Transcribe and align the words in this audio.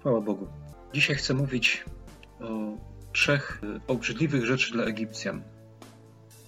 Chwała 0.00 0.20
Bogu. 0.20 0.46
Dzisiaj 0.92 1.16
chcę 1.16 1.34
mówić 1.34 1.84
o 2.40 2.78
trzech 3.12 3.60
obrzydliwych 3.86 4.46
rzeczy 4.46 4.72
dla 4.72 4.84
Egipcjan. 4.84 5.42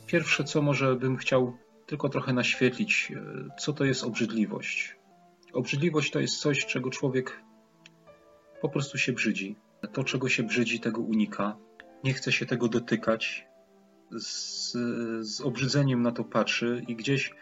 Pierwsze, 0.06 0.44
co 0.44 0.62
może 0.62 0.96
bym 0.96 1.16
chciał 1.16 1.56
tylko 1.86 2.08
trochę 2.08 2.32
naświetlić, 2.32 3.12
co 3.58 3.72
to 3.72 3.84
jest 3.84 4.04
obrzydliwość. 4.04 4.96
Obrzydliwość 5.52 6.10
to 6.10 6.20
jest 6.20 6.40
coś, 6.40 6.66
czego 6.66 6.90
człowiek 6.90 7.40
po 8.60 8.68
prostu 8.68 8.98
się 8.98 9.12
brzydzi. 9.12 9.56
To, 9.92 10.04
czego 10.04 10.28
się 10.28 10.42
brzydzi, 10.42 10.80
tego 10.80 11.00
unika. 11.00 11.56
Nie 12.04 12.12
chce 12.14 12.32
się 12.32 12.46
tego 12.46 12.68
dotykać. 12.68 13.46
Z, 14.10 14.72
z 15.20 15.40
obrzydzeniem 15.40 16.02
na 16.02 16.12
to 16.12 16.24
patrzy 16.24 16.82
i 16.88 16.96
gdzieś 16.96 17.34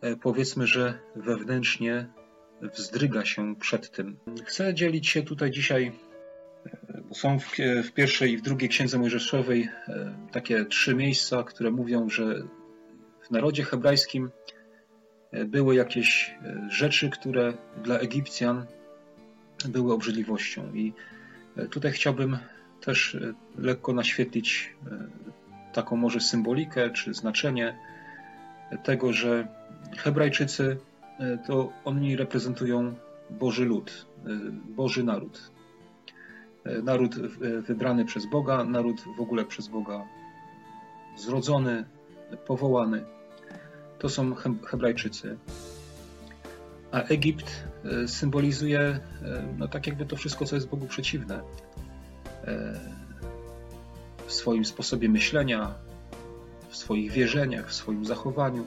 e, 0.00 0.16
powiedzmy, 0.16 0.66
że 0.66 0.98
wewnętrznie 1.16 2.08
wzdryga 2.62 3.24
się 3.24 3.56
przed 3.56 3.90
tym. 3.90 4.16
Chcę 4.44 4.74
dzielić 4.74 5.08
się 5.08 5.22
tutaj 5.22 5.50
dzisiaj, 5.50 5.92
bo 7.08 7.14
są 7.14 7.38
w, 7.38 7.56
w 7.84 7.92
pierwszej 7.92 8.32
i 8.32 8.38
w 8.38 8.42
drugiej 8.42 8.68
księdze 8.68 8.98
Mojżeszowej 8.98 9.68
e, 9.88 10.16
takie 10.32 10.64
trzy 10.64 10.94
miejsca, 10.94 11.42
które 11.42 11.70
mówią, 11.70 12.08
że 12.08 12.42
w 13.22 13.30
narodzie 13.30 13.64
hebrajskim 13.64 14.30
e, 15.32 15.44
były 15.44 15.74
jakieś 15.74 16.34
e, 16.42 16.68
rzeczy, 16.70 17.10
które 17.10 17.52
dla 17.84 17.98
Egipcjan 17.98 18.66
były 19.68 19.92
obrzydliwością. 19.92 20.74
I 20.74 20.92
tutaj 21.70 21.92
chciałbym 21.92 22.38
też 22.80 23.16
lekko 23.58 23.92
naświetlić 23.92 24.74
taką 25.72 25.96
może 25.96 26.20
symbolikę 26.20 26.90
czy 26.90 27.14
znaczenie 27.14 27.78
tego, 28.84 29.12
że 29.12 29.48
Hebrajczycy 29.96 30.76
E, 30.95 30.95
to 31.46 31.72
oni 31.84 32.16
reprezentują 32.16 32.94
Boży 33.30 33.64
lud, 33.64 34.06
e, 34.26 34.28
Boży 34.76 35.04
naród. 35.04 35.50
E, 36.64 36.82
naród 36.82 37.14
wybrany 37.62 38.04
przez 38.04 38.26
Boga, 38.26 38.64
naród 38.64 39.00
w 39.16 39.20
ogóle 39.20 39.44
przez 39.44 39.68
Boga 39.68 40.04
zrodzony, 41.16 41.84
powołany. 42.46 43.04
To 43.98 44.08
są 44.08 44.34
Hebrajczycy. 44.64 45.38
A 46.92 47.02
Egipt 47.02 47.64
symbolizuje, 48.06 49.00
no 49.58 49.68
tak 49.68 49.86
jakby 49.86 50.06
to 50.06 50.16
wszystko, 50.16 50.44
co 50.44 50.54
jest 50.54 50.68
Bogu 50.68 50.86
przeciwne. 50.86 51.42
W 54.26 54.32
swoim 54.32 54.64
sposobie 54.64 55.08
myślenia, 55.08 55.74
w 56.68 56.76
swoich 56.76 57.12
wierzeniach, 57.12 57.68
w 57.68 57.74
swoim 57.74 58.04
zachowaniu 58.04 58.66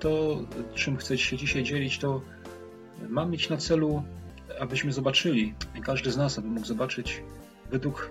to, 0.00 0.40
czym 0.74 0.96
chcę 0.96 1.18
się 1.18 1.36
dzisiaj 1.36 1.62
dzielić, 1.62 1.98
to 1.98 2.20
mam 3.08 3.30
mieć 3.30 3.50
na 3.50 3.56
celu, 3.56 4.02
abyśmy 4.60 4.92
zobaczyli, 4.92 5.54
każdy 5.84 6.10
z 6.10 6.16
nas, 6.16 6.38
aby 6.38 6.48
mógł 6.48 6.66
zobaczyć, 6.66 7.22
według 7.70 8.10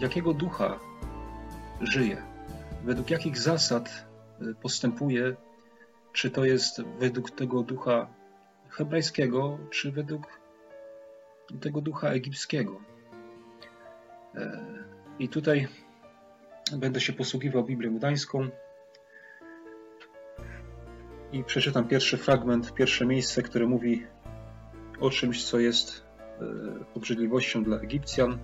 jakiego 0.00 0.34
ducha 0.34 0.78
żyje, 1.80 2.22
według 2.84 3.10
jakich 3.10 3.38
zasad 3.38 4.06
y, 4.42 4.54
postępuje, 4.54 5.36
czy 6.12 6.30
to 6.30 6.44
jest 6.44 6.82
według 6.98 7.30
tego 7.30 7.62
ducha 7.62 8.06
hebrajskiego, 8.68 9.58
czy 9.70 9.92
według 9.92 10.40
tego 11.60 11.80
ducha 11.80 12.08
egipskiego. 12.08 12.80
E, 14.34 14.60
I 15.18 15.28
tutaj 15.28 15.68
będę 16.76 17.00
się 17.00 17.12
posługiwał 17.12 17.64
Biblią 17.64 17.96
Gdańską, 17.96 18.48
i 21.32 21.44
przeczytam 21.44 21.88
pierwszy 21.88 22.16
fragment, 22.16 22.74
pierwsze 22.74 23.06
miejsce, 23.06 23.42
które 23.42 23.66
mówi 23.66 24.06
o 25.00 25.10
czymś, 25.10 25.44
co 25.44 25.58
jest 25.58 26.02
e, 26.40 26.44
obrzydliwością 26.94 27.64
dla 27.64 27.76
Egipcjan. 27.76 28.38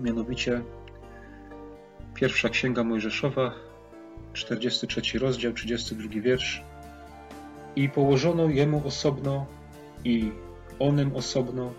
Mianowicie 0.00 0.62
pierwsza 2.14 2.48
księga 2.48 2.84
Mojżeszowa, 2.84 3.54
43 4.32 5.18
rozdział, 5.18 5.52
32 5.52 6.20
wiersz. 6.20 6.62
I 7.76 7.88
położono 7.88 8.48
jemu 8.48 8.82
osobno 8.86 9.46
i 10.04 10.30
onym 10.78 11.16
osobno, 11.16 11.72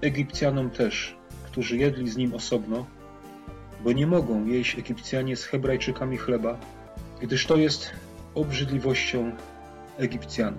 Egipcjanom 0.00 0.70
też, 0.70 1.16
którzy 1.44 1.76
jedli 1.76 2.08
z 2.10 2.16
nim 2.16 2.34
osobno, 2.34 2.86
bo 3.84 3.92
nie 3.92 4.06
mogą 4.06 4.46
jeść 4.46 4.78
Egipcjanie 4.78 5.36
z 5.36 5.44
Hebrajczykami 5.44 6.16
chleba, 6.16 6.58
gdyż 7.20 7.46
to 7.46 7.56
jest 7.56 7.92
obrzydliwością 8.36 9.32
Egipcjan. 9.98 10.54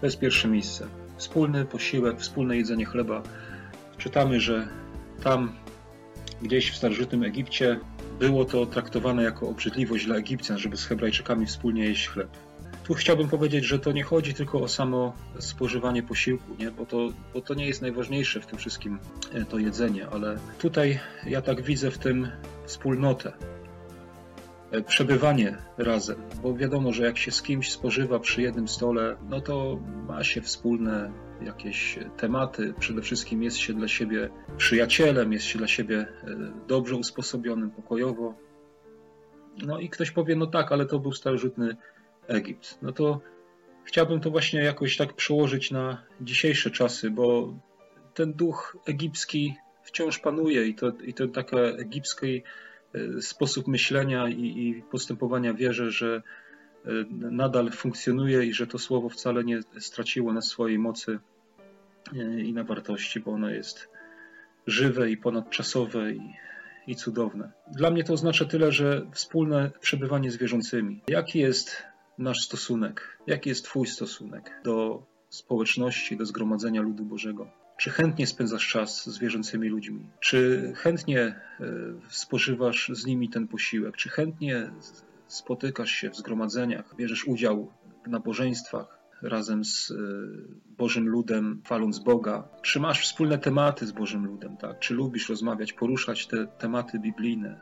To 0.00 0.06
jest 0.06 0.18
pierwsze 0.18 0.48
miejsce. 0.48 0.86
Wspólny 1.16 1.64
posiłek, 1.64 2.20
wspólne 2.20 2.56
jedzenie 2.56 2.84
chleba. 2.84 3.22
Czytamy, 3.98 4.40
że 4.40 4.68
tam 5.22 5.52
gdzieś 6.42 6.70
w 6.70 6.76
starożytnym 6.76 7.22
Egipcie 7.22 7.80
było 8.18 8.44
to 8.44 8.66
traktowane 8.66 9.22
jako 9.22 9.48
obrzydliwość 9.48 10.06
dla 10.06 10.16
Egipcjan, 10.16 10.58
żeby 10.58 10.76
z 10.76 10.84
Hebrajczykami 10.84 11.46
wspólnie 11.46 11.84
jeść 11.84 12.08
chleb. 12.08 12.28
Tu 12.84 12.94
chciałbym 12.94 13.28
powiedzieć, 13.28 13.64
że 13.64 13.78
to 13.78 13.92
nie 13.92 14.02
chodzi 14.02 14.34
tylko 14.34 14.60
o 14.60 14.68
samo 14.68 15.12
spożywanie 15.38 16.02
posiłku, 16.02 16.54
nie? 16.58 16.70
Bo, 16.70 16.86
to, 16.86 17.08
bo 17.34 17.40
to 17.40 17.54
nie 17.54 17.66
jest 17.66 17.82
najważniejsze 17.82 18.40
w 18.40 18.46
tym 18.46 18.58
wszystkim 18.58 18.98
e, 19.32 19.44
to 19.44 19.58
jedzenie, 19.58 20.06
ale 20.08 20.38
tutaj 20.58 21.00
ja 21.26 21.42
tak 21.42 21.62
widzę 21.62 21.90
w 21.90 21.98
tym 21.98 22.28
wspólnotę, 22.66 23.32
przebywanie 24.82 25.58
razem, 25.78 26.16
bo 26.42 26.54
wiadomo, 26.54 26.92
że 26.92 27.04
jak 27.04 27.18
się 27.18 27.30
z 27.30 27.42
kimś 27.42 27.72
spożywa 27.72 28.18
przy 28.18 28.42
jednym 28.42 28.68
stole, 28.68 29.16
no 29.28 29.40
to 29.40 29.80
ma 30.08 30.24
się 30.24 30.40
wspólne 30.40 31.10
jakieś 31.42 31.98
tematy. 32.16 32.74
Przede 32.78 33.02
wszystkim 33.02 33.42
jest 33.42 33.56
się 33.56 33.74
dla 33.74 33.88
siebie 33.88 34.30
przyjacielem, 34.56 35.32
jest 35.32 35.44
się 35.44 35.58
dla 35.58 35.68
siebie 35.68 35.96
e, 35.98 36.06
dobrze 36.68 36.96
usposobionym, 36.96 37.70
pokojowo. 37.70 38.34
No 39.66 39.80
i 39.80 39.88
ktoś 39.88 40.10
powie, 40.10 40.36
no 40.36 40.46
tak, 40.46 40.72
ale 40.72 40.86
to 40.86 40.98
był 40.98 41.12
starożytny 41.12 41.76
Egipt. 42.26 42.78
No 42.82 42.92
to 42.92 43.20
chciałbym 43.84 44.20
to 44.20 44.30
właśnie 44.30 44.62
jakoś 44.62 44.96
tak 44.96 45.12
przełożyć 45.12 45.70
na 45.70 46.02
dzisiejsze 46.20 46.70
czasy, 46.70 47.10
bo 47.10 47.54
ten 48.14 48.32
duch 48.32 48.76
egipski 48.86 49.54
wciąż 49.82 50.18
panuje 50.18 50.66
i 50.66 50.74
to, 50.74 50.92
i 51.04 51.14
to 51.14 51.28
taka 51.28 51.56
egipskiej 51.58 52.44
E, 52.44 52.73
sposób 53.20 53.68
myślenia 53.68 54.28
i, 54.28 54.68
i 54.68 54.82
postępowania 54.90 55.54
wierzę, 55.54 55.90
że 55.90 56.22
e, 56.84 56.90
nadal 57.10 57.70
funkcjonuje 57.70 58.44
i 58.44 58.52
że 58.52 58.66
to 58.66 58.78
słowo 58.78 59.08
wcale 59.08 59.44
nie 59.44 59.60
straciło 59.78 60.32
na 60.32 60.42
swojej 60.42 60.78
mocy 60.78 61.18
e, 62.16 62.40
i 62.40 62.52
na 62.52 62.64
wartości, 62.64 63.20
bo 63.20 63.32
ono 63.32 63.50
jest 63.50 63.88
żywe 64.66 65.10
i 65.10 65.16
ponadczasowe 65.16 66.12
i, 66.12 66.34
i 66.86 66.96
cudowne. 66.96 67.52
Dla 67.72 67.90
mnie 67.90 68.04
to 68.04 68.12
oznacza 68.12 68.44
tyle, 68.44 68.72
że 68.72 69.06
wspólne 69.12 69.70
przebywanie 69.80 70.30
z 70.30 70.36
wierzącymi. 70.36 71.02
Jaki 71.08 71.38
jest 71.38 71.82
nasz 72.18 72.38
stosunek? 72.38 73.18
Jaki 73.26 73.48
jest 73.48 73.64
Twój 73.64 73.86
stosunek 73.86 74.60
do 74.64 75.06
społeczności, 75.28 76.16
do 76.16 76.26
zgromadzenia 76.26 76.82
ludu 76.82 77.04
Bożego? 77.04 77.63
Czy 77.76 77.90
chętnie 77.90 78.26
spędzasz 78.26 78.68
czas 78.68 79.10
z 79.10 79.18
wierzącymi 79.18 79.68
ludźmi? 79.68 80.06
Czy 80.20 80.72
chętnie 80.76 81.20
e, 81.20 81.36
spożywasz 82.08 82.90
z 82.94 83.06
nimi 83.06 83.28
ten 83.28 83.48
posiłek? 83.48 83.96
Czy 83.96 84.08
chętnie 84.08 84.70
spotykasz 85.26 85.90
się 85.90 86.10
w 86.10 86.16
zgromadzeniach, 86.16 86.96
bierzesz 86.96 87.24
udział 87.24 87.72
w 88.06 88.08
nabożeństwach 88.08 88.98
razem 89.22 89.64
z 89.64 89.90
e, 89.90 89.94
Bożym 90.66 91.08
ludem, 91.08 91.62
chwaląc 91.64 91.98
Boga? 91.98 92.48
Czy 92.62 92.80
masz 92.80 93.02
wspólne 93.02 93.38
tematy 93.38 93.86
z 93.86 93.92
Bożym 93.92 94.26
ludem? 94.26 94.56
Tak? 94.56 94.78
Czy 94.78 94.94
lubisz 94.94 95.28
rozmawiać, 95.28 95.72
poruszać 95.72 96.26
te 96.26 96.46
tematy 96.46 96.98
biblijne, 96.98 97.60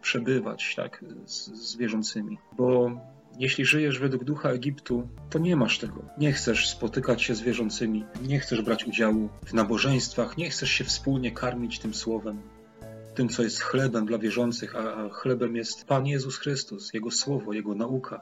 przebywać 0.00 0.74
tak, 0.74 1.04
z, 1.24 1.50
z 1.50 1.76
wierzącymi? 1.76 2.38
Bo 2.56 2.90
jeśli 3.38 3.64
żyjesz 3.64 3.98
według 3.98 4.24
ducha 4.24 4.50
Egiptu, 4.50 5.08
to 5.30 5.38
nie 5.38 5.56
masz 5.56 5.78
tego. 5.78 6.04
Nie 6.18 6.32
chcesz 6.32 6.68
spotykać 6.68 7.22
się 7.22 7.34
z 7.34 7.40
wierzącymi, 7.40 8.04
nie 8.22 8.40
chcesz 8.40 8.62
brać 8.62 8.84
udziału 8.84 9.28
w 9.46 9.54
nabożeństwach, 9.54 10.36
nie 10.36 10.50
chcesz 10.50 10.70
się 10.70 10.84
wspólnie 10.84 11.32
karmić 11.32 11.78
tym 11.78 11.94
słowem, 11.94 12.42
tym, 13.14 13.28
co 13.28 13.42
jest 13.42 13.60
chlebem 13.60 14.06
dla 14.06 14.18
wierzących, 14.18 14.76
a 14.76 15.08
chlebem 15.08 15.56
jest 15.56 15.84
Pan 15.84 16.06
Jezus 16.06 16.38
Chrystus, 16.38 16.94
Jego 16.94 17.10
słowo, 17.10 17.52
Jego 17.52 17.74
nauka. 17.74 18.20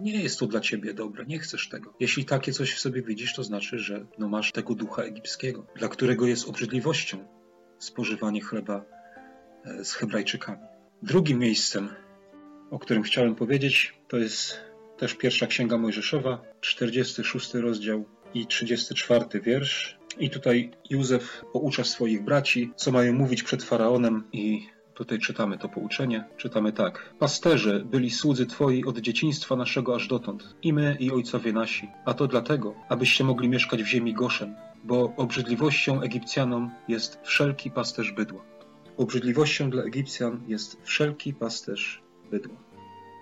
Nie 0.00 0.22
jest 0.22 0.38
to 0.38 0.46
dla 0.46 0.60
ciebie 0.60 0.94
dobre, 0.94 1.24
nie 1.26 1.38
chcesz 1.38 1.68
tego. 1.68 1.94
Jeśli 2.00 2.24
takie 2.24 2.52
coś 2.52 2.74
w 2.74 2.80
sobie 2.80 3.02
widzisz, 3.02 3.34
to 3.34 3.44
znaczy, 3.44 3.78
że 3.78 4.06
no 4.18 4.28
masz 4.28 4.52
tego 4.52 4.74
ducha 4.74 5.02
egipskiego, 5.02 5.66
dla 5.76 5.88
którego 5.88 6.26
jest 6.26 6.48
obrzydliwością 6.48 7.18
spożywanie 7.78 8.40
chleba 8.40 8.84
e, 9.64 9.84
z 9.84 9.92
Hebrajczykami. 9.92 10.62
Drugim 11.02 11.38
miejscem, 11.38 11.88
o 12.70 12.78
którym 12.78 13.02
chciałem 13.02 13.34
powiedzieć, 13.34 13.94
to 14.08 14.16
jest 14.16 14.60
też 14.96 15.14
pierwsza 15.14 15.46
księga 15.46 15.78
Mojżeszowa, 15.78 16.42
46 16.60 17.54
rozdział 17.54 18.04
i 18.34 18.46
34 18.46 19.24
wiersz. 19.40 19.98
I 20.18 20.30
tutaj 20.30 20.70
Józef 20.90 21.44
poucza 21.52 21.84
swoich 21.84 22.24
braci, 22.24 22.72
co 22.76 22.92
mają 22.92 23.12
mówić 23.12 23.42
przed 23.42 23.62
faraonem 23.62 24.24
i 24.32 24.66
Tutaj 24.98 25.18
czytamy 25.18 25.58
to 25.58 25.68
pouczenie. 25.68 26.24
Czytamy 26.36 26.72
tak. 26.72 27.14
Pasterze 27.18 27.84
byli 27.84 28.10
słudzy 28.10 28.46
Twoi 28.46 28.84
od 28.84 28.98
dzieciństwa 28.98 29.56
naszego 29.56 29.94
aż 29.94 30.08
dotąd, 30.08 30.56
i 30.62 30.72
my, 30.72 30.96
i 31.00 31.10
ojcowie 31.10 31.52
nasi. 31.52 31.88
A 32.04 32.14
to 32.14 32.26
dlatego, 32.26 32.74
abyście 32.88 33.24
mogli 33.24 33.48
mieszkać 33.48 33.82
w 33.82 33.86
ziemi 33.86 34.14
Goszen, 34.14 34.54
bo 34.84 35.14
obrzydliwością 35.16 36.02
Egipcjanom 36.02 36.70
jest 36.88 37.20
wszelki 37.22 37.70
pasterz 37.70 38.12
bydła. 38.12 38.44
Obrzydliwością 38.96 39.70
dla 39.70 39.82
Egipcjan 39.82 40.40
jest 40.48 40.78
wszelki 40.82 41.34
pasterz 41.34 42.02
bydła. 42.30 42.68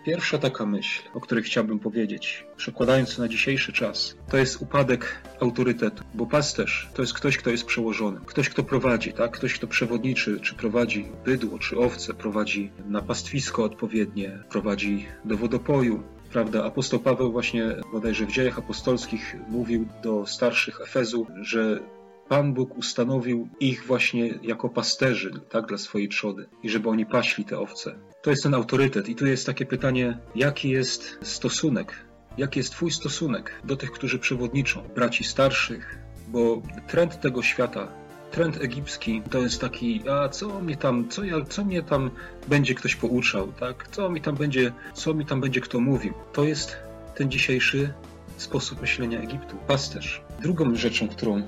Pierwsza 0.06 0.38
taka 0.38 0.66
myśl, 0.66 1.02
o 1.14 1.20
której 1.20 1.44
chciałbym 1.44 1.78
powiedzieć, 1.78 2.46
przekładając 2.56 3.18
na 3.18 3.28
dzisiejszy 3.28 3.72
czas, 3.72 4.16
to 4.30 4.36
jest 4.36 4.62
upadek 4.62 5.22
autorytetu, 5.40 6.04
bo 6.14 6.26
pasterz 6.26 6.88
to 6.94 7.02
jest 7.02 7.14
ktoś, 7.14 7.36
kto 7.36 7.50
jest 7.50 7.64
przełożonym, 7.64 8.24
ktoś, 8.24 8.48
kto 8.48 8.62
prowadzi, 8.62 9.12
tak? 9.12 9.30
ktoś, 9.30 9.54
kto 9.54 9.66
przewodniczy, 9.66 10.40
czy 10.40 10.54
prowadzi 10.54 11.08
bydło, 11.24 11.58
czy 11.58 11.78
owce, 11.78 12.14
prowadzi 12.14 12.70
na 12.88 13.02
pastwisko 13.02 13.64
odpowiednie, 13.64 14.38
prowadzi 14.50 15.06
do 15.24 15.36
wodopoju, 15.36 16.02
prawda? 16.32 16.64
Apostoł 16.64 17.00
Paweł 17.00 17.32
właśnie 17.32 17.76
bodajże 17.92 18.26
w 18.26 18.32
dziejach 18.32 18.58
apostolskich 18.58 19.36
mówił 19.48 19.88
do 20.02 20.26
starszych 20.26 20.80
Efezu, 20.80 21.26
że 21.42 21.80
Pan 22.28 22.54
Bóg 22.54 22.78
ustanowił 22.78 23.48
ich 23.60 23.84
właśnie 23.86 24.38
jako 24.42 24.68
pasterzy 24.68 25.30
tak, 25.50 25.66
dla 25.66 25.78
swojej 25.78 26.08
trzody 26.08 26.48
i 26.62 26.70
żeby 26.70 26.88
oni 26.88 27.06
paśli 27.06 27.44
te 27.44 27.58
owce. 27.58 27.98
To 28.22 28.30
jest 28.30 28.42
ten 28.42 28.54
autorytet 28.54 29.08
i 29.08 29.14
tu 29.14 29.26
jest 29.26 29.46
takie 29.46 29.66
pytanie, 29.66 30.18
jaki 30.34 30.70
jest 30.70 31.18
stosunek, 31.22 32.04
jaki 32.38 32.58
jest 32.60 32.72
Twój 32.72 32.90
stosunek 32.90 33.52
do 33.64 33.76
tych, 33.76 33.92
którzy 33.92 34.18
przewodniczą, 34.18 34.82
braci 34.94 35.24
starszych, 35.24 35.98
bo 36.28 36.62
trend 36.86 37.20
tego 37.20 37.42
świata 37.42 37.88
trend 38.30 38.62
egipski 38.62 39.22
to 39.30 39.38
jest 39.38 39.60
taki, 39.60 40.08
a 40.08 40.28
co 40.28 40.60
mnie 40.60 40.76
tam, 40.76 41.08
co, 41.08 41.24
ja, 41.24 41.44
co 41.44 41.64
mnie 41.64 41.82
tam 41.82 42.10
będzie 42.48 42.74
ktoś 42.74 42.96
pouczał, 42.96 43.52
tak? 43.52 43.88
Co 43.92 44.10
mi 44.10 44.20
tam 44.20 44.34
będzie, 44.34 44.72
co 44.94 45.14
mi 45.14 45.26
tam 45.26 45.40
będzie 45.40 45.60
kto 45.60 45.80
mówił. 45.80 46.14
To 46.32 46.44
jest 46.44 46.76
ten 47.14 47.30
dzisiejszy 47.30 47.92
sposób 48.36 48.80
myślenia 48.80 49.20
Egiptu. 49.20 49.56
Pasterz. 49.66 50.22
Drugą 50.42 50.74
rzeczą, 50.74 51.08
którą, 51.08 51.42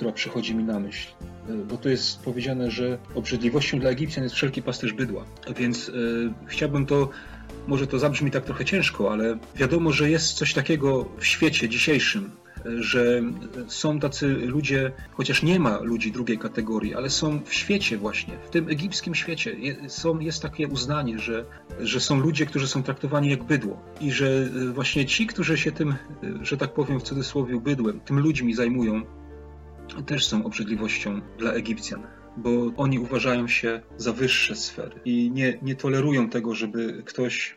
która 0.00 0.12
przychodzi 0.12 0.54
mi 0.54 0.64
na 0.64 0.80
myśl, 0.80 1.08
e, 1.48 1.52
bo 1.52 1.76
tu 1.76 1.88
jest 1.88 2.22
powiedziane, 2.22 2.70
że 2.70 2.98
obrzydliwością 3.14 3.78
dla 3.78 3.90
Egipcjan 3.90 4.24
jest 4.24 4.34
wszelki 4.34 4.62
pasterz 4.62 4.92
bydła. 4.92 5.24
Więc 5.56 5.88
e, 5.88 5.92
chciałbym 6.46 6.86
to 6.86 7.08
może 7.66 7.86
to 7.86 7.98
zabrzmi 7.98 8.30
tak 8.30 8.44
trochę 8.44 8.64
ciężko, 8.64 9.12
ale 9.12 9.38
wiadomo, 9.56 9.92
że 9.92 10.10
jest 10.10 10.32
coś 10.32 10.54
takiego 10.54 11.08
w 11.18 11.26
świecie 11.26 11.68
dzisiejszym, 11.68 12.30
że 12.78 13.22
są 13.68 14.00
tacy 14.00 14.28
ludzie, 14.28 14.92
chociaż 15.12 15.42
nie 15.42 15.58
ma 15.60 15.80
ludzi 15.80 16.12
drugiej 16.12 16.38
kategorii, 16.38 16.94
ale 16.94 17.10
są 17.10 17.40
w 17.44 17.54
świecie 17.54 17.98
właśnie, 17.98 18.34
w 18.46 18.50
tym 18.50 18.68
egipskim 18.68 19.14
świecie. 19.14 19.56
Są, 19.88 20.18
jest 20.18 20.42
takie 20.42 20.68
uznanie, 20.68 21.18
że, 21.18 21.44
że 21.80 22.00
są 22.00 22.20
ludzie, 22.20 22.46
którzy 22.46 22.68
są 22.68 22.82
traktowani 22.82 23.30
jak 23.30 23.44
bydło. 23.44 23.82
I 24.00 24.12
że 24.12 24.48
właśnie 24.74 25.06
ci, 25.06 25.26
którzy 25.26 25.58
się 25.58 25.72
tym, 25.72 25.94
że 26.42 26.56
tak 26.56 26.72
powiem 26.72 27.00
w 27.00 27.02
cudzysłowie 27.02 27.60
bydłem, 27.60 28.00
tym 28.00 28.18
ludźmi 28.18 28.54
zajmują, 28.54 29.02
też 30.06 30.26
są 30.26 30.44
obrzydliwością 30.44 31.20
dla 31.38 31.52
Egipcjan 31.52 32.06
bo 32.36 32.72
oni 32.76 32.98
uważają 32.98 33.48
się 33.48 33.80
za 33.96 34.12
wyższe 34.12 34.56
sfery 34.56 35.00
i 35.04 35.30
nie, 35.30 35.58
nie 35.62 35.74
tolerują 35.74 36.28
tego, 36.28 36.54
żeby 36.54 37.02
ktoś 37.06 37.56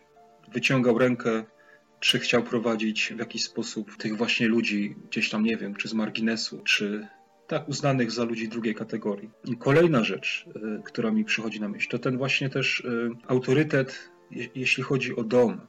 wyciągał 0.54 0.98
rękę 0.98 1.44
czy 2.00 2.20
chciał 2.20 2.44
prowadzić 2.44 3.14
w 3.16 3.20
jakiś 3.20 3.44
sposób 3.44 3.98
tych 3.98 4.18
właśnie 4.18 4.48
ludzi 4.48 4.96
gdzieś 5.10 5.30
tam, 5.30 5.44
nie 5.44 5.58
wiem, 5.58 5.76
czy 5.76 5.88
z 5.88 5.94
marginesu, 5.94 6.62
czy 6.64 7.08
tak 7.48 7.70
uznanych 7.70 8.12
za 8.12 8.24
ludzi 8.24 8.48
drugiej 8.48 8.76
kategorii. 8.76 9.30
I 9.46 9.58
kolejna 9.58 10.04
rzecz, 10.04 10.46
y, 10.56 10.82
która 10.86 11.12
mi 11.12 11.26
przychodzi 11.26 11.62
na 11.62 11.70
myśl, 11.70 11.90
to 11.90 12.00
ten 12.00 12.18
właśnie 12.18 12.50
też 12.50 12.80
y, 12.80 13.10
autorytet, 13.28 14.12
jeśli 14.56 14.84
chodzi 14.84 15.16
o 15.16 15.24
dom, 15.24 15.62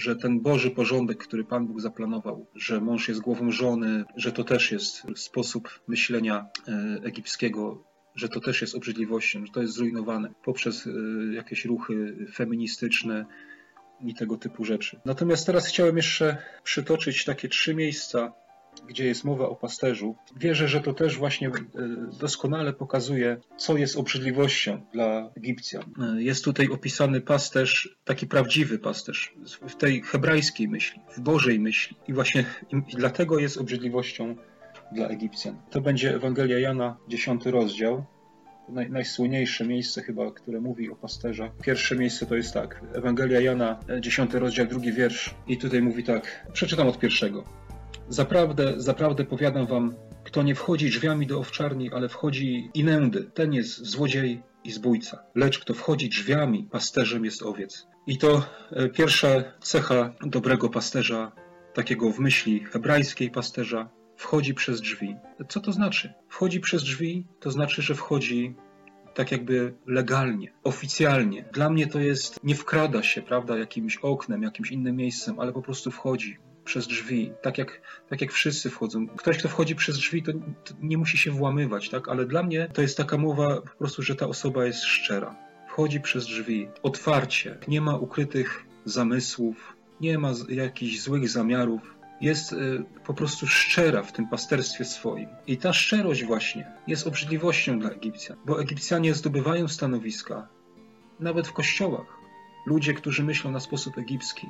że 0.00 0.16
ten 0.16 0.40
Boży 0.40 0.70
porządek, 0.70 1.18
który 1.18 1.44
Pan 1.44 1.66
Bóg 1.66 1.80
zaplanował, 1.80 2.46
że 2.54 2.80
mąż 2.80 3.08
jest 3.08 3.20
głową 3.20 3.50
żony, 3.50 4.04
że 4.16 4.32
to 4.32 4.44
też 4.44 4.72
jest 4.72 5.02
sposób 5.16 5.80
myślenia 5.88 6.46
y, 6.68 6.72
egipskiego, 7.02 7.84
że 8.14 8.28
to 8.28 8.40
też 8.40 8.60
jest 8.60 8.74
obrzydliwością, 8.74 9.46
że 9.46 9.52
to 9.52 9.60
jest 9.62 9.74
zrujnowane 9.74 10.30
poprzez 10.44 10.88
jakieś 11.32 11.64
ruchy 11.64 12.26
feministyczne, 12.34 13.26
i 14.04 14.14
tego 14.14 14.36
typu 14.36 14.64
rzeczy. 14.64 15.00
Natomiast 15.04 15.46
teraz 15.46 15.66
chciałem 15.66 15.96
jeszcze 15.96 16.36
przytoczyć 16.64 17.24
takie 17.24 17.48
trzy 17.48 17.74
miejsca, 17.74 18.32
gdzie 18.88 19.06
jest 19.06 19.24
mowa 19.24 19.48
o 19.48 19.56
pasterzu. 19.56 20.16
Wierzę, 20.36 20.68
że 20.68 20.80
to 20.80 20.94
też 20.94 21.18
właśnie 21.18 21.48
e, 21.48 21.52
doskonale 22.20 22.72
pokazuje, 22.72 23.36
co 23.56 23.76
jest 23.76 23.96
obrzydliwością 23.96 24.80
dla 24.92 25.30
Egipcjan. 25.36 25.82
E, 26.02 26.22
jest 26.22 26.44
tutaj 26.44 26.68
opisany 26.68 27.20
pasterz, 27.20 27.96
taki 28.04 28.26
prawdziwy 28.26 28.78
pasterz, 28.78 29.34
w 29.68 29.76
tej 29.76 30.02
hebrajskiej 30.02 30.68
myśli, 30.68 31.00
w 31.16 31.20
Bożej 31.20 31.60
myśli. 31.60 31.96
I 32.08 32.12
właśnie 32.12 32.44
i 32.72 32.96
dlatego 32.96 33.38
jest 33.38 33.58
obrzydliwością 33.58 34.36
dla 34.92 35.08
Egipcjan. 35.08 35.56
To 35.70 35.80
będzie 35.80 36.14
Ewangelia 36.14 36.58
Jana, 36.58 36.96
10 37.08 37.46
rozdział, 37.46 38.04
naj, 38.68 38.90
najsłynniejsze 38.90 39.66
miejsce 39.66 40.02
chyba, 40.02 40.30
które 40.30 40.60
mówi 40.60 40.90
o 40.90 40.96
pasterzach. 40.96 41.50
Pierwsze 41.62 41.96
miejsce 41.96 42.26
to 42.26 42.36
jest 42.36 42.54
tak, 42.54 42.82
Ewangelia 42.94 43.40
Jana, 43.40 43.80
10 44.00 44.34
rozdział, 44.34 44.66
drugi 44.66 44.92
wiersz 44.92 45.34
i 45.46 45.58
tutaj 45.58 45.82
mówi 45.82 46.04
tak, 46.04 46.46
przeczytam 46.52 46.88
od 46.88 46.98
pierwszego. 46.98 47.44
Zaprawdę, 48.10 48.74
zaprawdę 48.76 49.24
powiadam 49.24 49.66
wam, 49.66 49.94
kto 50.24 50.42
nie 50.42 50.54
wchodzi 50.54 50.90
drzwiami 50.90 51.26
do 51.26 51.38
owczarni, 51.38 51.92
ale 51.92 52.08
wchodzi 52.08 52.70
inędy, 52.74 53.30
ten 53.34 53.52
jest 53.52 53.86
złodziej 53.86 54.42
i 54.64 54.70
zbójca. 54.70 55.22
Lecz 55.34 55.58
kto 55.58 55.74
wchodzi 55.74 56.08
drzwiami, 56.08 56.68
pasterzem 56.70 57.24
jest 57.24 57.42
owiec. 57.42 57.86
I 58.06 58.18
to 58.18 58.42
e, 58.70 58.88
pierwsza 58.88 59.28
cecha 59.60 60.14
dobrego 60.20 60.68
pasterza, 60.68 61.32
takiego 61.74 62.12
w 62.12 62.18
myśli 62.18 62.60
hebrajskiej 62.60 63.30
pasterza, 63.30 63.88
wchodzi 64.16 64.54
przez 64.54 64.80
drzwi. 64.80 65.16
Co 65.48 65.60
to 65.60 65.72
znaczy? 65.72 66.12
Wchodzi 66.28 66.60
przez 66.60 66.82
drzwi, 66.82 67.26
to 67.40 67.50
znaczy, 67.50 67.82
że 67.82 67.94
wchodzi 67.94 68.54
tak 69.14 69.32
jakby 69.32 69.74
legalnie, 69.86 70.52
oficjalnie. 70.64 71.44
Dla 71.52 71.70
mnie 71.70 71.86
to 71.86 72.00
jest, 72.00 72.44
nie 72.44 72.54
wkrada 72.54 73.02
się, 73.02 73.22
prawda, 73.22 73.58
jakimś 73.58 73.96
oknem, 73.96 74.42
jakimś 74.42 74.70
innym 74.70 74.96
miejscem, 74.96 75.40
ale 75.40 75.52
po 75.52 75.62
prostu 75.62 75.90
wchodzi 75.90 76.38
przez 76.70 76.86
drzwi, 76.86 77.32
tak 77.42 77.58
jak, 77.58 77.80
tak 78.08 78.20
jak 78.20 78.32
wszyscy 78.32 78.70
wchodzą. 78.70 79.08
Ktoś, 79.08 79.38
kto 79.38 79.48
wchodzi 79.48 79.74
przez 79.74 79.96
drzwi, 79.98 80.22
to, 80.22 80.32
nie 80.80 80.98
musi 80.98 81.18
się 81.18 81.30
włamywać, 81.30 81.88
tak? 81.88 82.08
Ale 82.08 82.26
dla 82.26 82.42
mnie 82.42 82.68
to 82.72 82.82
jest 82.82 82.96
taka 82.96 83.18
mowa 83.18 83.60
po 83.60 83.78
prostu, 83.78 84.02
że 84.02 84.14
ta 84.16 84.26
osoba 84.26 84.66
jest 84.66 84.84
szczera. 84.84 85.36
Wchodzi 85.68 86.00
przez 86.00 86.26
drzwi, 86.26 86.68
otwarcie, 86.82 87.58
nie 87.68 87.80
ma 87.80 87.96
ukrytych 87.96 88.64
zamysłów, 88.84 89.76
nie 90.00 90.18
ma 90.18 90.32
jakichś 90.48 91.00
złych 91.00 91.28
zamiarów, 91.28 91.80
jest 92.20 92.52
y, 92.52 92.84
po 93.06 93.14
prostu 93.14 93.46
szczera 93.46 94.02
w 94.02 94.12
tym 94.12 94.28
pasterstwie 94.28 94.84
swoim. 94.84 95.28
I 95.46 95.56
ta 95.56 95.72
szczerość 95.72 96.24
właśnie 96.24 96.72
jest 96.86 97.06
obrzydliwością 97.06 97.78
dla 97.78 97.90
Egipcjan, 97.90 98.38
bo 98.46 98.60
Egipcjanie 98.60 99.14
zdobywają 99.14 99.68
stanowiska, 99.68 100.48
nawet 101.20 101.48
w 101.48 101.52
kościołach. 101.52 102.20
Ludzie, 102.66 102.94
którzy 102.94 103.24
myślą 103.24 103.50
na 103.50 103.60
sposób 103.60 103.98
egipski, 103.98 104.48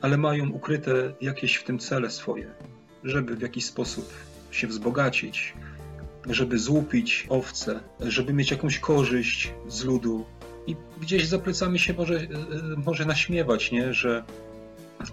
ale 0.00 0.16
mają 0.16 0.50
ukryte 0.50 1.12
jakieś 1.20 1.56
w 1.56 1.64
tym 1.64 1.78
cele 1.78 2.10
swoje, 2.10 2.54
żeby 3.04 3.36
w 3.36 3.42
jakiś 3.42 3.64
sposób 3.64 4.12
się 4.50 4.66
wzbogacić, 4.66 5.54
żeby 6.26 6.58
złupić 6.58 7.26
owce, 7.28 7.80
żeby 8.00 8.32
mieć 8.32 8.50
jakąś 8.50 8.78
korzyść 8.78 9.52
z 9.68 9.84
ludu. 9.84 10.24
I 10.66 10.76
gdzieś 11.00 11.26
za 11.26 11.38
plecami 11.38 11.78
się 11.78 11.94
może, 11.94 12.14
y, 12.14 12.18
y, 12.18 12.76
może 12.86 13.04
naśmiewać, 13.04 13.72
nie? 13.72 13.94
że 13.94 14.24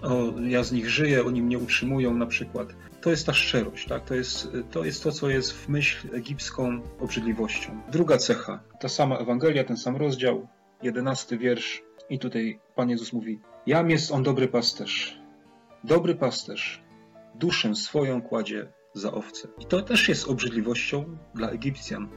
o, 0.02 0.40
ja 0.40 0.64
z 0.64 0.72
nich 0.72 0.90
żyję, 0.90 1.24
oni 1.24 1.42
mnie 1.42 1.58
utrzymują 1.58 2.14
na 2.14 2.26
przykład. 2.26 2.68
To 3.00 3.10
jest 3.10 3.26
ta 3.26 3.32
szczerość, 3.32 3.86
tak? 3.86 4.04
to, 4.04 4.14
jest, 4.14 4.48
to 4.70 4.84
jest 4.84 5.02
to, 5.02 5.12
co 5.12 5.30
jest 5.30 5.52
w 5.52 5.68
myśl 5.68 6.08
egipską 6.14 6.80
obrzydliwością. 7.00 7.80
Druga 7.92 8.18
cecha, 8.18 8.62
ta 8.80 8.88
sama 8.88 9.18
Ewangelia, 9.18 9.64
ten 9.64 9.76
sam 9.76 9.96
rozdział, 9.96 10.48
jedenasty 10.82 11.38
wiersz 11.38 11.82
i 12.10 12.18
tutaj 12.18 12.58
Pan 12.74 12.90
Jezus 12.90 13.12
mówi 13.12 13.40
Jam 13.66 13.90
jest 13.90 14.12
on 14.12 14.22
dobry 14.22 14.48
pasterz. 14.48 15.18
Dobry 15.84 16.14
pasterz 16.14 16.82
duszę 17.34 17.74
swoją 17.74 18.22
kładzie 18.22 18.72
za 18.92 19.12
owce. 19.12 19.48
I 19.58 19.64
to 19.66 19.82
też 19.82 20.08
jest 20.08 20.28
obrzydliwością 20.28 21.16
dla 21.34 21.50
Egipcjan. 21.50 22.08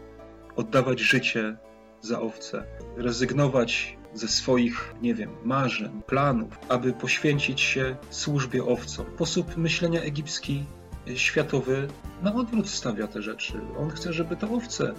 Oddawać 0.55 0.99
życie 0.99 1.57
za 2.01 2.21
owce, 2.21 2.63
rezygnować 2.97 3.97
ze 4.13 4.27
swoich, 4.27 4.95
nie 5.01 5.13
wiem, 5.13 5.31
marzeń, 5.43 6.01
planów, 6.07 6.59
aby 6.69 6.93
poświęcić 6.93 7.61
się 7.61 7.95
służbie 8.09 8.65
owcom. 8.65 9.05
Sposób 9.15 9.57
myślenia 9.57 10.01
egipski, 10.01 10.65
e, 11.07 11.17
światowy 11.17 11.87
na 12.23 12.35
odwrót 12.35 12.69
stawia 12.69 13.07
te 13.07 13.21
rzeczy. 13.21 13.53
On 13.77 13.89
chce, 13.89 14.13
żeby 14.13 14.35
te 14.35 14.51
owce 14.51 14.93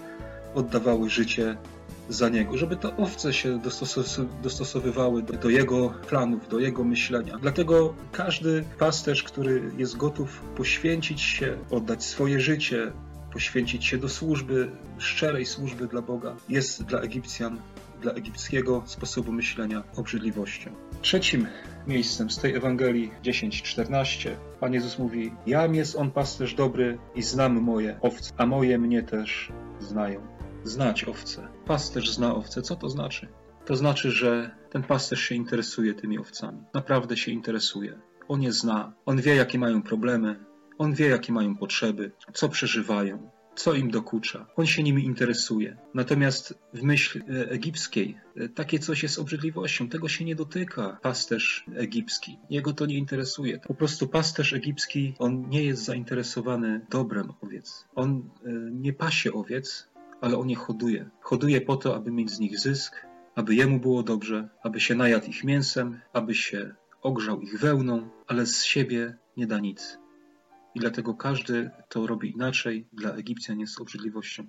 oddawały 0.54 1.10
życie 1.10 1.56
za 2.08 2.28
niego, 2.28 2.56
żeby 2.56 2.76
te 2.76 2.96
owce 2.96 3.32
się 3.32 3.60
dostosowywały 4.42 5.22
do, 5.22 5.50
jego 5.50 5.88
planów, 6.08 6.48
do 6.48 6.58
jego 6.58 6.84
myślenia. 6.84 7.38
Dlatego 7.38 7.94
każdy 8.12 8.64
pasterz, 8.78 9.22
który 9.22 9.72
jest 9.76 9.96
gotów 9.96 10.40
poświęcić 10.56 11.20
się, 11.20 11.58
oddać 11.70 12.04
swoje 12.04 12.40
życie, 12.40 12.92
poświęcić 13.32 13.84
się 13.84 13.98
do 13.98 14.08
służby, 14.08 14.70
szczerej 14.98 15.46
służby 15.46 15.86
dla 15.86 16.02
Boga, 16.02 16.36
jest 16.48 16.82
dla 16.82 17.00
Egipcjan 17.00 17.60
dla 18.02 18.12
egipskiego 18.12 18.82
sposobu 18.86 19.32
myślenia 19.32 19.82
obrzydliwością. 19.96 20.70
Trzecim 21.02 21.46
miejscem 21.86 22.30
z 22.30 22.38
tej 22.38 22.54
Ewangelii 22.54 23.10
10:14 23.24 24.30
Pan 24.60 24.74
Jezus 24.74 24.98
mówi: 24.98 25.32
Jam 25.46 25.74
jest 25.74 25.96
on 25.96 26.10
pasterz 26.10 26.54
dobry 26.54 26.98
i 27.14 27.22
znam 27.22 27.60
moje 27.60 27.98
owce, 28.00 28.32
a 28.36 28.46
moje 28.46 28.78
mnie 28.78 29.02
też 29.02 29.52
znają. 29.80 30.20
Znać 30.64 31.04
owce. 31.04 31.48
Pasterz 31.66 32.10
zna 32.10 32.34
owce. 32.34 32.62
Co 32.62 32.76
to 32.76 32.88
znaczy? 32.88 33.28
To 33.66 33.76
znaczy, 33.76 34.10
że 34.10 34.50
ten 34.70 34.82
pasterz 34.82 35.20
się 35.20 35.34
interesuje 35.34 35.94
tymi 35.94 36.18
owcami. 36.18 36.62
Naprawdę 36.74 37.16
się 37.16 37.32
interesuje. 37.32 38.00
On 38.28 38.42
je 38.42 38.52
zna. 38.52 38.92
On 39.06 39.20
wie, 39.20 39.34
jakie 39.34 39.58
mają 39.58 39.82
problemy. 39.82 40.44
On 40.78 40.94
wie, 40.94 41.08
jakie 41.08 41.32
mają 41.32 41.56
potrzeby, 41.56 42.12
co 42.32 42.48
przeżywają 42.48 43.30
co 43.58 43.74
im 43.74 43.90
dokucza. 43.90 44.46
On 44.56 44.66
się 44.66 44.82
nimi 44.82 45.04
interesuje. 45.04 45.76
Natomiast 45.94 46.54
w 46.74 46.82
myśl 46.82 47.18
e, 47.18 47.50
egipskiej 47.50 48.16
e, 48.36 48.48
takie 48.48 48.78
coś 48.78 49.02
jest 49.02 49.18
obrzydliwością. 49.18 49.88
Tego 49.88 50.08
się 50.08 50.24
nie 50.24 50.36
dotyka 50.36 50.98
pasterz 51.02 51.64
egipski. 51.74 52.38
Jego 52.50 52.72
to 52.72 52.86
nie 52.86 52.98
interesuje. 52.98 53.58
Po 53.58 53.74
prostu 53.74 54.08
pasterz 54.08 54.52
egipski, 54.52 55.14
on 55.18 55.48
nie 55.48 55.64
jest 55.64 55.84
zainteresowany 55.84 56.86
dobrem 56.90 57.32
owiec. 57.40 57.84
On 57.94 58.30
e, 58.44 58.50
nie 58.70 58.92
pasie 58.92 59.32
owiec, 59.32 59.88
ale 60.20 60.38
on 60.38 60.50
je 60.50 60.56
hoduje. 60.56 61.10
Hoduje 61.20 61.60
po 61.60 61.76
to, 61.76 61.96
aby 61.96 62.10
mieć 62.10 62.30
z 62.30 62.38
nich 62.38 62.58
zysk, 62.58 63.06
aby 63.34 63.54
jemu 63.54 63.80
było 63.80 64.02
dobrze, 64.02 64.48
aby 64.62 64.80
się 64.80 64.94
najadł 64.94 65.26
ich 65.26 65.44
mięsem, 65.44 66.00
aby 66.12 66.34
się 66.34 66.74
ogrzał 67.02 67.40
ich 67.40 67.60
wełną, 67.60 68.10
ale 68.26 68.46
z 68.46 68.64
siebie 68.64 69.16
nie 69.36 69.46
da 69.46 69.58
nic. 69.58 69.98
I 70.74 70.80
dlatego 70.80 71.14
każdy 71.14 71.70
to 71.88 72.06
robi 72.06 72.30
inaczej. 72.30 72.88
Dla 72.92 73.10
Egipcjan 73.10 73.60
jest 73.60 73.80
obrzydliwością. 73.80 74.46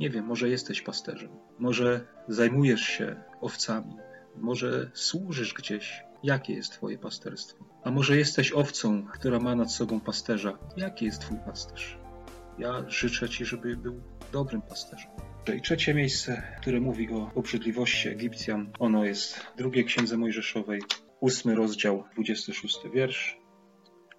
Nie 0.00 0.10
wiem, 0.10 0.26
może 0.26 0.48
jesteś 0.48 0.82
pasterzem, 0.82 1.30
może 1.58 2.06
zajmujesz 2.28 2.80
się 2.80 3.22
owcami, 3.40 3.96
może 4.36 4.90
służysz 4.94 5.54
gdzieś. 5.54 6.04
Jakie 6.22 6.54
jest 6.54 6.72
Twoje 6.72 6.98
pasterstwo? 6.98 7.64
A 7.84 7.90
może 7.90 8.16
jesteś 8.16 8.52
owcą, 8.52 9.06
która 9.06 9.40
ma 9.40 9.54
nad 9.54 9.72
sobą 9.72 10.00
pasterza? 10.00 10.58
Jaki 10.76 11.04
jest 11.04 11.20
Twój 11.20 11.38
pasterz? 11.46 11.98
Ja 12.58 12.84
życzę 12.88 13.28
Ci, 13.28 13.44
żeby 13.44 13.76
był 13.76 14.00
dobrym 14.32 14.62
pasterzem. 14.62 15.10
I 15.56 15.60
trzecie 15.60 15.94
miejsce, 15.94 16.42
które 16.60 16.80
mówi 16.80 17.10
o 17.10 17.30
obrzydliwości 17.34 18.08
Egipcjan, 18.08 18.70
ono 18.78 19.04
jest 19.04 19.36
w 19.36 19.56
drugiej 19.56 19.84
księdze 19.84 20.16
Mojżeszowej, 20.16 20.80
ósmy 21.20 21.54
rozdział, 21.54 22.04
26 22.14 22.78
wiersz. 22.94 23.38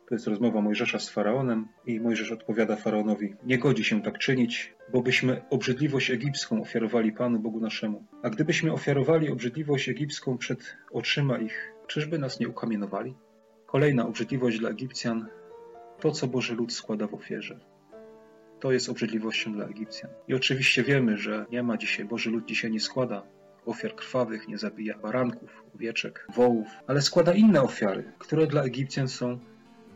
To 0.10 0.15
jest 0.15 0.27
rozmowa 0.27 0.62
Mojżesza 0.62 1.00
z 1.00 1.10
faraonem 1.10 1.67
i 1.86 2.00
Mojżesz 2.00 2.31
odpowiada 2.31 2.75
faraonowi: 2.75 3.36
Nie 3.43 3.58
godzi 3.58 3.84
się 3.84 4.01
tak 4.01 4.17
czynić, 4.17 4.75
bo 4.93 5.01
byśmy 5.01 5.41
obrzydliwość 5.50 6.12
egipską 6.12 6.62
ofiarowali 6.62 7.12
Panu 7.12 7.39
Bogu 7.39 7.60
naszemu. 7.60 8.05
A 8.24 8.29
gdybyśmy 8.29 8.74
ofiarowali 8.74 9.29
obrzydliwość 9.29 9.89
egipską 9.89 10.38
przed 10.38 10.77
oczyma 10.91 11.38
ich, 11.38 11.74
czyżby 11.88 12.19
nas 12.19 12.39
nie 12.39 12.50
ukamienowali? 12.50 13.15
Kolejna 13.65 14.08
obrzydliwość 14.08 14.60
dla 14.60 14.69
Egipcjan 14.69 15.27
to, 16.00 16.12
co 16.12 16.27
Boży 16.27 16.55
lud 16.55 16.74
składa 16.74 17.08
w 17.08 17.13
ofierze. 17.13 17.60
To 18.59 18.71
jest 18.71 18.89
obrzydliwością 18.89 19.53
dla 19.53 19.65
Egipcjan. 19.65 20.11
I 20.27 20.33
oczywiście 20.33 20.83
wiemy, 20.83 21.17
że 21.17 21.45
nie 21.51 21.63
ma 21.63 21.77
dzisiaj, 21.77 22.05
Boży 22.05 22.29
lud 22.29 22.45
dzisiaj 22.45 22.71
nie 22.71 22.79
składa 22.79 23.23
ofiar 23.65 23.95
krwawych, 23.95 24.47
nie 24.47 24.57
zabija 24.57 24.97
baranków, 24.97 25.63
owieczek, 25.75 26.27
wołów, 26.35 26.67
ale 26.87 27.01
składa 27.01 27.33
inne 27.33 27.61
ofiary, 27.61 28.03
które 28.19 28.47
dla 28.47 28.63
Egipcjan 28.63 29.07
są 29.07 29.39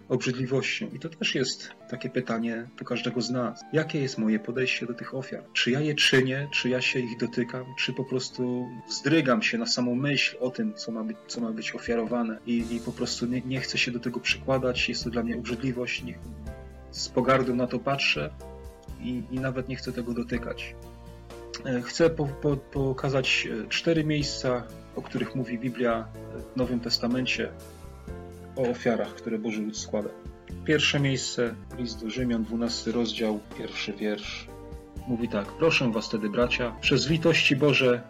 obrzydliwością. 0.09 0.89
I 0.93 0.99
to 0.99 1.09
też 1.09 1.35
jest 1.35 1.69
takie 1.89 2.09
pytanie 2.09 2.67
do 2.77 2.85
każdego 2.85 3.21
z 3.21 3.29
nas. 3.29 3.61
Jakie 3.73 4.01
jest 4.01 4.17
moje 4.17 4.39
podejście 4.39 4.85
do 4.85 4.93
tych 4.93 5.15
ofiar? 5.15 5.43
Czy 5.53 5.71
ja 5.71 5.79
je 5.79 5.95
czynię, 5.95 6.47
czy 6.53 6.69
ja 6.69 6.81
się 6.81 6.99
ich 6.99 7.17
dotykam, 7.17 7.65
czy 7.79 7.93
po 7.93 8.03
prostu 8.03 8.67
wzdrygam 8.89 9.41
się 9.41 9.57
na 9.57 9.65
samą 9.65 9.95
myśl 9.95 10.37
o 10.39 10.49
tym, 10.49 10.73
co 10.73 10.91
ma 10.91 11.03
być, 11.03 11.17
co 11.27 11.41
ma 11.41 11.51
być 11.51 11.75
ofiarowane 11.75 12.39
i, 12.45 12.75
i 12.75 12.79
po 12.79 12.91
prostu 12.91 13.25
nie, 13.25 13.41
nie 13.41 13.61
chcę 13.61 13.77
się 13.77 13.91
do 13.91 13.99
tego 13.99 14.19
przykładać, 14.19 14.89
jest 14.89 15.03
to 15.03 15.09
dla 15.09 15.23
mnie 15.23 15.37
obrzydliwość, 15.37 16.03
nie, 16.03 16.17
z 16.91 17.09
pogardą 17.09 17.55
na 17.55 17.67
to 17.67 17.79
patrzę 17.79 18.29
i, 19.03 19.23
i 19.31 19.39
nawet 19.39 19.69
nie 19.69 19.75
chcę 19.75 19.93
tego 19.93 20.13
dotykać. 20.13 20.75
E, 21.65 21.81
chcę 21.81 22.09
po, 22.09 22.25
po, 22.25 22.57
pokazać 22.57 23.47
e, 23.51 23.67
cztery 23.69 24.03
miejsca, 24.03 24.63
o 24.95 25.01
których 25.01 25.35
mówi 25.35 25.59
Biblia 25.59 26.07
w 26.53 26.57
Nowym 26.57 26.79
Testamencie, 26.79 27.51
o 28.55 28.61
ofiarach, 28.61 29.13
które 29.13 29.39
Boży 29.39 29.61
lud 29.61 29.77
składa. 29.77 30.09
Pierwsze 30.65 30.99
miejsce, 30.99 31.55
list 31.77 32.03
do 32.03 32.09
Rzymian, 32.09 32.43
12 32.43 32.91
rozdział, 32.91 33.39
pierwszy 33.57 33.93
wiersz. 33.93 34.47
Mówi 35.07 35.29
tak: 35.29 35.45
Proszę 35.45 35.91
was 35.91 36.09
tedy, 36.09 36.29
bracia, 36.29 36.75
przez 36.81 37.09
litości 37.09 37.55
Boże, 37.55 38.01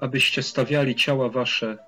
abyście 0.00 0.42
stawiali 0.42 0.94
ciała 0.94 1.28
wasze 1.28 1.78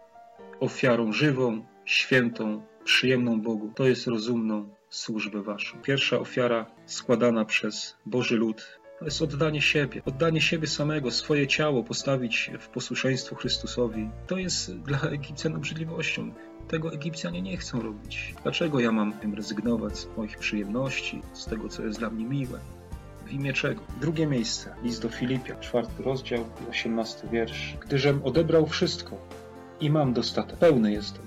ofiarą 0.61 1.13
żywą, 1.13 1.65
świętą, 1.85 2.63
przyjemną 2.85 3.41
Bogu. 3.41 3.73
To 3.75 3.87
jest 3.87 4.07
rozumną 4.07 4.76
służbę 4.91 5.43
waszą. 5.43 5.79
Pierwsza 5.83 6.19
ofiara 6.19 6.67
składana 6.87 7.45
przez 7.45 7.97
Boży 8.07 8.37
lud 8.37 8.79
to 8.99 9.05
jest 9.05 9.23
oddanie 9.23 9.63
siebie, 9.63 10.03
oddanie 10.05 10.41
siebie 10.41 10.67
samego, 10.67 11.11
swoje 11.11 11.47
ciało 11.47 11.85
postawić 11.85 12.51
w 12.61 12.69
posłuszeństwo 12.69 13.37
Chrystusowi. 13.37 14.11
To 14.27 14.39
jest 14.39 14.77
dla 14.77 15.01
Egipcjan 15.01 15.57
obrzydliwością. 15.57 16.33
Tego 16.69 16.93
Egipcjanie 16.93 17.43
nie 17.43 17.57
chcą 17.57 17.83
robić. 17.83 18.35
Dlaczego 18.43 18.81
ja 18.81 18.93
mam 18.93 19.13
tym 19.13 19.35
rezygnować 19.35 19.97
z 19.97 20.09
moich 20.17 20.39
przyjemności, 20.39 21.23
z 21.33 21.45
tego, 21.45 21.69
co 21.69 21.83
jest 21.83 21.99
dla 21.99 22.11
mnie 22.11 22.25
miłe? 22.25 22.59
W 23.27 23.33
imię 23.33 23.53
czego? 23.53 23.83
Drugie 24.01 24.27
miejsce. 24.27 24.75
List 24.83 25.03
do 25.03 25.09
Filipia, 25.09 25.61
czwarty 25.61 26.03
rozdział, 26.03 26.45
osiemnasty 26.71 27.29
wiersz. 27.29 27.77
Gdyżem 27.81 28.21
odebrał 28.25 28.67
wszystko 28.67 29.17
i 29.81 29.91
mam 29.91 30.13
dostatek, 30.13 30.59
pełny 30.59 30.93
jestem, 30.93 31.26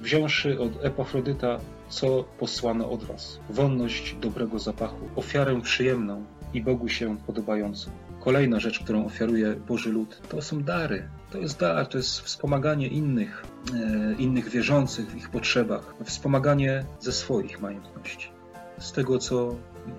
wziąwszy 0.00 0.60
od 0.60 0.84
Epafrodyta, 0.84 1.60
co 1.88 2.24
posłano 2.38 2.90
od 2.90 3.04
was. 3.04 3.40
Wonność 3.50 4.16
dobrego 4.20 4.58
zapachu, 4.58 5.08
ofiarę 5.16 5.60
przyjemną 5.60 6.24
i 6.54 6.62
Bogu 6.62 6.88
się 6.88 7.16
podobającą. 7.26 7.90
Kolejna 8.20 8.60
rzecz, 8.60 8.80
którą 8.80 9.06
ofiaruje 9.06 9.54
Boży 9.54 9.92
lud, 9.92 10.22
to 10.28 10.42
są 10.42 10.62
dary. 10.62 11.08
To 11.30 11.38
jest 11.38 11.60
dar, 11.60 11.86
to 11.86 11.98
jest 11.98 12.20
wspomaganie 12.20 12.88
innych, 12.88 13.44
e, 13.74 14.14
innych 14.18 14.48
wierzących 14.48 15.10
w 15.10 15.16
ich 15.16 15.30
potrzebach, 15.30 15.94
wspomaganie 16.04 16.84
ze 17.00 17.12
swoich 17.12 17.60
majątności, 17.60 18.30
z 18.78 18.92
tego, 18.92 19.18
co 19.18 19.54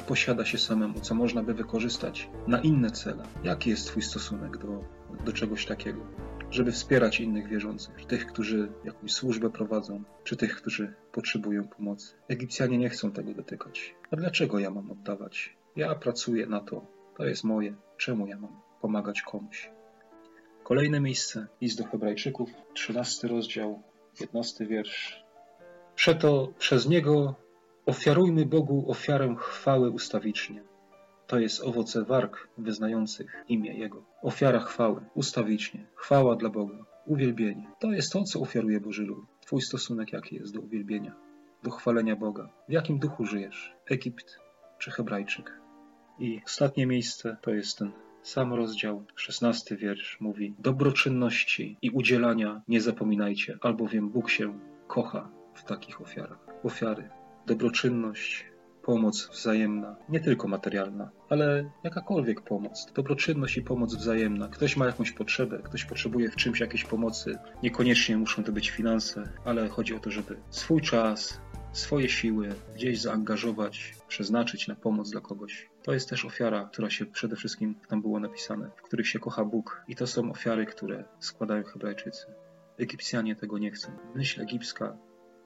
posiada 0.08 0.46
się 0.46 0.58
samemu, 0.58 1.00
co 1.00 1.16
można 1.16 1.44
by 1.44 1.54
wykorzystać 1.54 2.30
na 2.48 2.62
inne 2.62 2.92
cele. 2.92 3.24
Jaki 3.44 3.70
jest 3.70 3.88
Twój 3.88 4.02
stosunek 4.02 4.58
do, 4.58 4.84
do 5.26 5.34
czegoś 5.34 5.66
takiego? 5.66 6.02
Żeby 6.52 6.72
wspierać 6.72 7.20
innych 7.20 7.48
wierzących, 7.48 8.06
tych, 8.06 8.26
którzy 8.26 8.72
jakąś 8.86 9.12
służbę 9.12 9.50
prowadzą, 9.50 10.04
czy 10.24 10.38
tych, 10.38 10.56
którzy 10.56 10.94
potrzebują 11.12 11.68
pomocy. 11.68 12.16
Egipcjanie 12.28 12.78
nie 12.78 12.90
chcą 12.90 13.12
tego 13.12 13.34
dotykać. 13.34 13.96
A 14.12 14.16
dlaczego 14.16 14.60
ja 14.60 14.70
mam 14.70 14.92
oddawać? 14.92 15.58
Ja 15.76 15.96
pracuję 15.96 16.46
na 16.46 16.60
to, 16.60 16.86
to 17.18 17.26
jest 17.26 17.44
moje. 17.44 17.76
Czemu 17.98 18.28
ja 18.28 18.38
mam 18.38 18.62
pomagać 18.82 19.22
komuś? 19.22 19.72
Kolejne 20.64 21.00
miejsce, 21.00 21.48
list 21.62 21.78
do 21.78 21.84
Hebrajczyków, 21.84 22.50
13 22.74 23.28
rozdział, 23.28 23.84
15 24.20 24.66
wiersz. 24.66 25.24
Przeto 25.96 26.54
przez 26.60 26.90
niego 26.90 27.36
ofiarujmy 27.86 28.46
Bogu 28.46 28.92
ofiarę 28.92 29.36
chwały 29.40 29.90
ustawicznie. 29.90 30.64
To 31.30 31.40
jest 31.40 31.64
owoce 31.64 32.04
warg 32.04 32.48
wyznających 32.58 33.44
imię 33.50 33.74
Jego. 33.74 34.04
Ofiara 34.22 34.60
chwały, 34.60 35.02
ustawicznie, 35.14 35.86
chwała 35.96 36.36
dla 36.36 36.50
Boga, 36.50 36.86
uwielbienie. 37.06 37.68
To 37.80 37.92
jest 37.92 38.12
to, 38.14 38.24
co 38.24 38.40
ofiaruje 38.40 38.80
Boży 38.80 39.04
lud. 39.04 39.26
Twój 39.42 39.62
stosunek 39.62 40.14
jaki 40.14 40.36
jest 40.36 40.54
do 40.54 40.62
uwielbienia, 40.62 41.16
do 41.64 41.72
chwalenia 41.72 42.16
Boga? 42.16 42.50
W 42.70 42.72
jakim 42.72 43.00
duchu 43.00 43.26
żyjesz? 43.26 43.76
Egipt 43.90 44.40
czy 44.80 44.92
Hebrajczyk? 44.92 45.62
I 46.20 46.42
ostatnie 46.46 46.86
miejsce 46.88 47.38
to 47.42 47.52
jest 47.52 47.78
ten 47.78 47.92
sam 48.24 48.54
rozdział, 48.54 49.06
szesnasty 49.16 49.78
wiersz 49.78 50.18
mówi: 50.20 50.56
Dobroczynności 50.60 51.78
i 51.82 51.90
udzielania 51.90 52.62
nie 52.68 52.82
zapominajcie, 52.82 53.58
albowiem 53.62 54.10
Bóg 54.10 54.30
się 54.30 54.60
kocha 54.88 55.30
w 55.54 55.64
takich 55.64 56.02
ofiarach. 56.02 56.40
Ofiary, 56.64 57.10
dobroczynność, 57.46 58.46
pomoc 58.82 59.30
wzajemna, 59.32 59.96
nie 60.10 60.20
tylko 60.20 60.48
materialna, 60.48 61.10
ale 61.30 61.72
jakakolwiek 61.84 62.42
pomoc, 62.42 62.92
dobroczynność 62.96 63.58
i 63.58 63.62
pomoc 63.62 63.96
wzajemna. 63.96 64.48
Ktoś 64.48 64.78
ma 64.78 64.86
jakąś 64.86 65.12
potrzebę, 65.12 65.60
ktoś 65.64 65.86
potrzebuje 65.86 66.32
w 66.32 66.36
czymś 66.36 66.60
jakiejś 66.60 66.84
pomocy. 66.84 67.38
Niekoniecznie 67.64 68.18
muszą 68.18 68.44
to 68.44 68.52
być 68.52 68.70
finanse, 68.70 69.30
ale 69.46 69.70
chodzi 69.70 69.96
o 69.96 70.00
to, 70.00 70.12
żeby 70.12 70.38
swój 70.50 70.82
czas, 70.82 71.42
swoje 71.72 72.10
siły 72.10 72.50
gdzieś 72.76 73.02
zaangażować, 73.02 73.96
przeznaczyć 74.08 74.68
na 74.68 74.76
pomoc 74.76 75.12
dla 75.12 75.22
kogoś. 75.22 75.70
To 75.84 75.94
jest 75.94 76.10
też 76.10 76.26
ofiara, 76.26 76.70
która 76.72 76.90
się 76.90 77.06
przede 77.06 77.36
wszystkim 77.36 77.76
tam 77.88 78.02
było 78.02 78.20
napisane, 78.20 78.72
w 78.78 78.82
których 78.82 79.08
się 79.08 79.20
kocha 79.20 79.46
Bóg. 79.46 79.84
I 79.88 79.96
to 79.96 80.08
są 80.08 80.32
ofiary, 80.32 80.66
które 80.66 81.04
składają 81.20 81.64
Hebrajczycy. 81.64 82.26
Egipcjanie 82.78 83.36
tego 83.36 83.58
nie 83.58 83.72
chcą. 83.72 83.92
Myśl 84.16 84.42
egipska, 84.42 84.98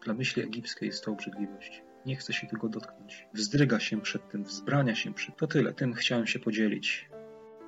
dla 0.03 0.13
myśli 0.13 0.43
egipskiej 0.43 0.87
jest 0.87 1.03
to 1.03 1.11
obrzydliwość. 1.11 1.83
Nie 2.05 2.15
chce 2.15 2.33
się 2.33 2.47
tego 2.47 2.69
dotknąć. 2.69 3.27
Wzdryga 3.33 3.79
się 3.79 4.01
przed 4.01 4.29
tym, 4.29 4.43
wzbrania 4.43 4.95
się 4.95 5.13
przed. 5.13 5.37
To 5.37 5.47
tyle. 5.47 5.73
Tym 5.73 5.93
chciałem 5.93 6.27
się 6.27 6.39
podzielić. 6.39 7.09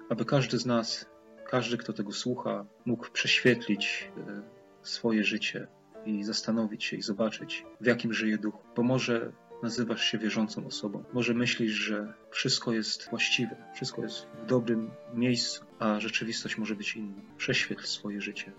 Aby 0.09 0.25
każdy 0.25 0.57
z 0.57 0.65
nas 0.65 1.05
każdy, 1.45 1.77
kto 1.77 1.93
tego 1.93 2.11
słucha, 2.11 2.65
mógł 2.85 3.11
prześwietlić 3.11 4.11
e, 4.17 4.41
swoje 4.83 5.23
życie 5.23 5.67
i 6.05 6.23
zastanowić 6.23 6.83
się 6.83 6.97
i 6.97 7.01
zobaczyć, 7.01 7.65
w 7.81 7.85
jakim 7.85 8.13
żyje 8.13 8.37
duch. 8.37 8.55
Bo 8.75 8.83
może 8.83 9.31
nazywasz 9.63 10.03
się 10.03 10.17
wierzącą 10.17 10.67
osobą, 10.67 11.03
może 11.13 11.33
myślisz, 11.33 11.71
że 11.71 12.13
wszystko 12.31 12.73
jest 12.73 13.09
właściwe, 13.09 13.55
wszystko 13.75 14.01
jest 14.01 14.27
w 14.43 14.45
dobrym 14.45 14.91
miejscu, 15.13 15.65
a 15.79 15.99
rzeczywistość 15.99 16.57
może 16.57 16.75
być 16.75 16.95
inna. 16.95 17.21
Prześwietl 17.37 17.83
swoje 17.83 18.21
życie. 18.21 18.51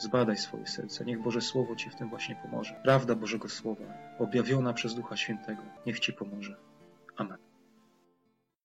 Zbadaj 0.00 0.36
swoje 0.36 0.66
serce. 0.66 1.04
Niech 1.04 1.22
Boże 1.22 1.40
Słowo 1.40 1.76
Ci 1.76 1.90
w 1.90 1.94
tym 1.94 2.08
właśnie 2.08 2.36
pomoże. 2.36 2.80
Prawda 2.84 3.14
Bożego 3.14 3.48
Słowa, 3.48 3.84
objawiona 4.18 4.72
przez 4.72 4.94
Ducha 4.94 5.16
Świętego, 5.16 5.62
niech 5.86 6.00
Ci 6.00 6.12
pomoże. 6.12 6.69